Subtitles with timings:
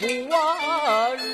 [0.00, 1.29] 不忘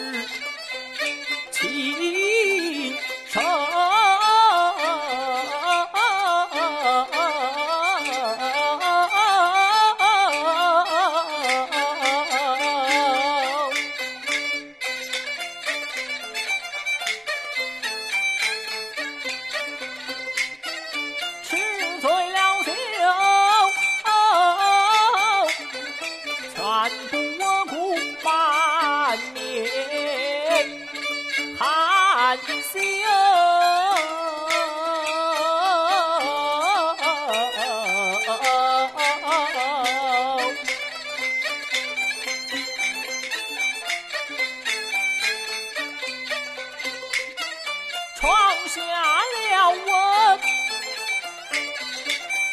[48.19, 48.35] 闯
[48.67, 50.39] 下了我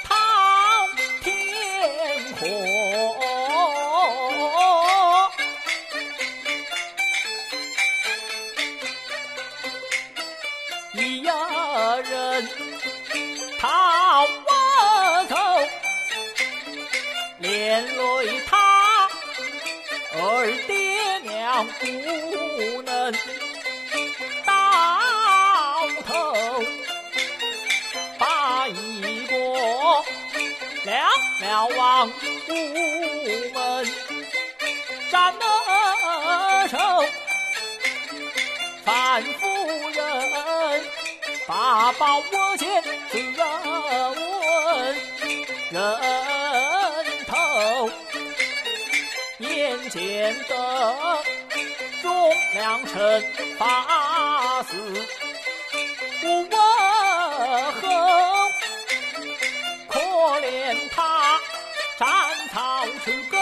[0.03, 0.09] 滔
[1.21, 1.31] 天
[2.35, 2.41] 火，
[10.91, 12.11] 一人
[13.57, 13.63] 逃
[14.45, 14.49] 我
[15.29, 15.35] 走，
[17.39, 18.01] 连累
[18.45, 18.51] 他
[20.15, 20.19] 二
[20.67, 22.91] 爹娘不能
[31.41, 32.11] 了王屋
[33.53, 33.87] 门
[35.11, 36.77] 斩了手。
[38.85, 39.47] 范夫
[39.93, 40.01] 人
[41.47, 43.41] 把宝我见自问
[45.71, 45.75] 人
[47.25, 47.89] 头，
[49.39, 50.53] 眼见得
[52.01, 53.23] 忠良臣
[53.57, 54.71] 发死
[61.97, 62.07] 斩
[62.51, 63.39] 草除根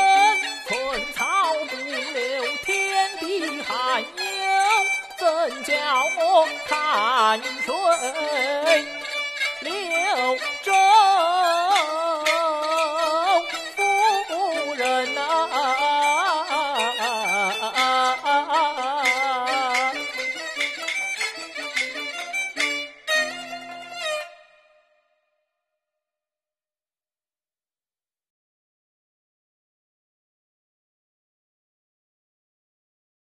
[0.68, 4.06] 寸草不留天地寒有
[5.18, 5.74] 怎叫
[6.20, 7.72] 我看水？
[9.62, 9.72] 流